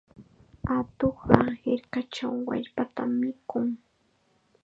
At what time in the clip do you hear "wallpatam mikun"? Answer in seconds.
2.47-3.67